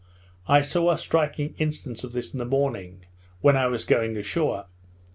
I 0.47 0.61
saw 0.61 0.89
a 0.89 0.97
striking 0.97 1.53
instance 1.59 2.03
of 2.03 2.11
this 2.11 2.33
in 2.33 2.39
the 2.39 2.45
morning, 2.45 3.05
when 3.41 3.55
I 3.55 3.67
was 3.67 3.85
going 3.85 4.17
ashore. 4.17 4.65